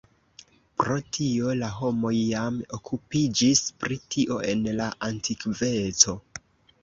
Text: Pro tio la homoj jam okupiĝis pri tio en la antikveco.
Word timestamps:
Pro 0.83 0.95
tio 1.15 1.51
la 1.59 1.67
homoj 1.73 2.13
jam 2.29 2.55
okupiĝis 2.79 3.61
pri 3.83 3.97
tio 4.15 4.39
en 4.53 4.63
la 4.79 4.87
antikveco. 5.09 6.17